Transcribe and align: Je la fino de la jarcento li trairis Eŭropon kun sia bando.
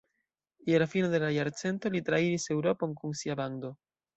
Je 0.69 0.79
la 0.83 0.87
fino 0.93 1.11
de 1.11 1.19
la 1.25 1.29
jarcento 1.35 1.91
li 1.97 2.03
trairis 2.09 2.51
Eŭropon 2.57 2.99
kun 3.03 3.17
sia 3.21 3.41
bando. 3.45 3.73